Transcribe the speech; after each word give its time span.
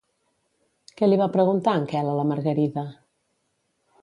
Què 1.01 1.09
li 1.11 1.19
va 1.23 1.27
preguntar 1.37 1.75
en 1.81 1.87
Quel 1.93 2.11
a 2.15 2.19
la 2.21 2.27
Margarida? 2.33 2.87